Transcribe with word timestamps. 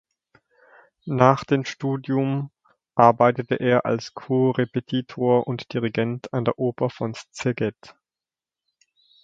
Nach 1.05 1.43
den 1.43 1.63
Studium 1.63 2.49
arbeitete 2.95 3.59
er 3.59 3.85
als 3.85 4.15
Korrepetitor 4.15 5.45
und 5.45 5.71
Dirigent 5.73 6.33
an 6.33 6.43
der 6.43 6.57
Oper 6.57 6.89
von 6.89 7.13
Szeged. 7.13 7.93